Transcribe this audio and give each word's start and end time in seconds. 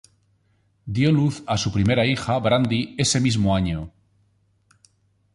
Dio 0.99 1.09
a 1.13 1.15
luz 1.17 1.35
a 1.45 1.59
su 1.59 1.71
primera 1.71 2.07
hija, 2.07 2.39
Brandi, 2.39 2.95
ese 2.97 3.19
mismo 3.21 3.55
año. 3.55 3.91